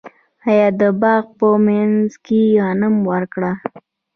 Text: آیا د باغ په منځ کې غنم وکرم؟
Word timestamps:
آیا 0.49 0.67
د 0.79 0.81
باغ 1.01 1.23
په 1.39 1.47
منځ 1.67 2.09
کې 2.25 2.41
غنم 2.65 2.95
وکرم؟ 3.09 3.57